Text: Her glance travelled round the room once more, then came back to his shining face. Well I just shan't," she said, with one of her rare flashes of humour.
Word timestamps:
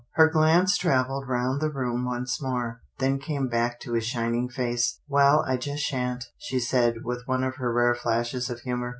Her 0.13 0.27
glance 0.31 0.77
travelled 0.77 1.27
round 1.27 1.61
the 1.61 1.69
room 1.69 2.05
once 2.05 2.41
more, 2.41 2.81
then 2.97 3.19
came 3.19 3.47
back 3.47 3.79
to 3.81 3.93
his 3.93 4.03
shining 4.03 4.49
face. 4.49 4.99
Well 5.07 5.43
I 5.47 5.57
just 5.57 5.83
shan't," 5.83 6.25
she 6.39 6.59
said, 6.59 7.03
with 7.03 7.27
one 7.27 7.43
of 7.43 7.57
her 7.57 7.71
rare 7.71 7.93
flashes 7.93 8.49
of 8.49 8.61
humour. 8.61 8.89